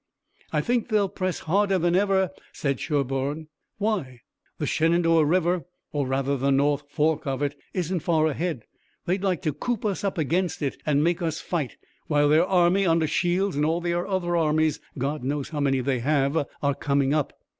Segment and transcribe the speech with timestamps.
[0.51, 3.49] "I think they'll press harder than ever," said Sherburne.
[3.77, 4.21] "Why?"
[4.57, 8.63] "The Shenandoah river, or rather the north fork of it, isn't far ahead.
[9.05, 11.77] They'd like to coop us up against it and make us fight,
[12.07, 15.99] while their army under Shields and all their other armies God knows how many they
[15.99, 17.39] have are coming up."